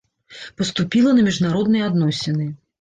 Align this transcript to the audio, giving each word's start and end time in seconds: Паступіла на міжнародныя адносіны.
Паступіла 0.61 1.15
на 1.19 1.27
міжнародныя 1.29 1.83
адносіны. 1.93 2.53